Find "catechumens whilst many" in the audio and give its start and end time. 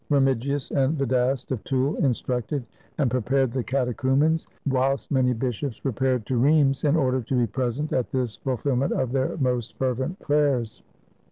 3.63-5.31